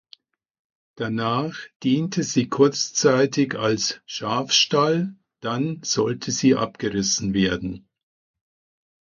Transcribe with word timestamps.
Danach 0.97 1.59
diente 1.83 2.23
sie 2.23 2.49
kurzzeitig 2.49 3.53
als 3.55 4.01
Schafstall, 4.07 5.15
dann 5.41 5.83
sollte 5.83 6.31
sie 6.31 6.55
abgerissen 6.55 7.35
werden. 7.35 7.87